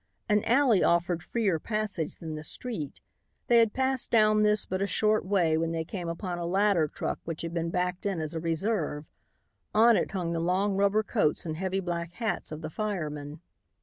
An 0.27 0.43
alley 0.45 0.83
offered 0.83 1.21
freer 1.21 1.59
passage 1.59 2.15
than 2.15 2.33
the 2.33 2.43
street. 2.43 3.01
They 3.45 3.59
had 3.59 3.71
passed 3.71 4.09
down 4.09 4.41
this 4.41 4.65
but 4.65 4.81
a 4.81 4.87
short 4.87 5.27
way 5.27 5.59
when 5.59 5.73
they 5.73 5.83
came 5.83 6.09
upon 6.09 6.39
a 6.39 6.45
ladder 6.47 6.87
truck 6.87 7.19
which 7.23 7.43
had 7.43 7.53
been 7.53 7.69
backed 7.69 8.07
in 8.07 8.19
as 8.19 8.33
a 8.33 8.39
reserve. 8.39 9.05
On 9.75 9.95
it 9.95 10.09
hung 10.09 10.33
the 10.33 10.39
long 10.39 10.75
rubber 10.75 11.03
coats 11.03 11.45
and 11.45 11.55
heavy 11.55 11.81
black 11.81 12.13
hats 12.13 12.51
of 12.51 12.63
the 12.63 12.69
firemen. 12.71 13.41